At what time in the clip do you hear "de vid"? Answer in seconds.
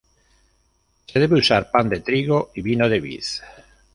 2.89-3.23